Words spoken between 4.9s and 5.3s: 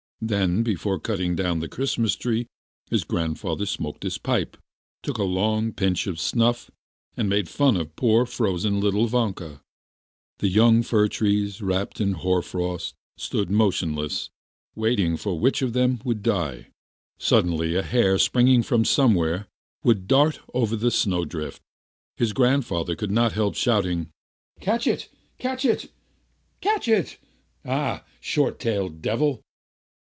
took a